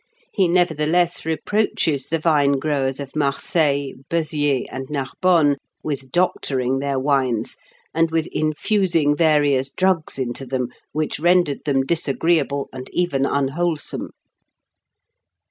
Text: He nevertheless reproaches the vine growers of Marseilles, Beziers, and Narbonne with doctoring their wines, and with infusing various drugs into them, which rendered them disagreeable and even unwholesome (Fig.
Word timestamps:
He 0.33 0.47
nevertheless 0.47 1.27
reproaches 1.27 2.07
the 2.07 2.17
vine 2.17 2.53
growers 2.53 2.99
of 2.99 3.15
Marseilles, 3.15 3.97
Beziers, 4.09 4.65
and 4.71 4.89
Narbonne 4.89 5.57
with 5.83 6.09
doctoring 6.11 6.79
their 6.79 6.97
wines, 6.97 7.55
and 7.93 8.09
with 8.09 8.25
infusing 8.31 9.15
various 9.15 9.69
drugs 9.69 10.17
into 10.17 10.47
them, 10.47 10.69
which 10.91 11.19
rendered 11.19 11.65
them 11.65 11.85
disagreeable 11.85 12.67
and 12.73 12.89
even 12.95 13.27
unwholesome 13.27 14.07
(Fig. 14.07 14.11